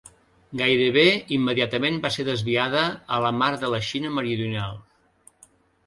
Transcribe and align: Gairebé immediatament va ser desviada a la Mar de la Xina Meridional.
Gairebé 0.61 1.03
immediatament 1.37 2.01
va 2.07 2.11
ser 2.17 2.27
desviada 2.31 2.83
a 3.19 3.23
la 3.27 3.33
Mar 3.43 3.53
de 3.65 3.73
la 3.75 3.85
Xina 3.93 4.15
Meridional. 4.19 4.85